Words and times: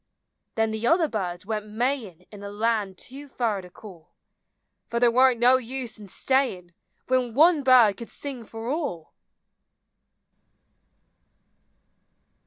Then 0.55 0.71
the 0.71 0.87
other 0.87 1.07
birds 1.07 1.45
went 1.45 1.67
May 1.67 2.07
in' 2.09 2.25
In 2.31 2.41
a 2.41 2.49
land 2.49 2.97
too 2.97 3.27
fur 3.27 3.61
to 3.61 3.69
call; 3.69 4.09
Fer 4.87 4.99
there 4.99 5.11
warn't 5.11 5.39
no 5.39 5.57
use 5.57 5.99
in 5.99 6.07
stayin' 6.07 6.73
When 7.05 7.35
one 7.35 7.61
bird 7.61 7.97
could 7.97 8.09
sing 8.09 8.43
fer 8.43 8.67
all 8.71 9.13